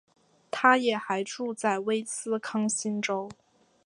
[0.49, 3.29] 她也还住在威斯康星州。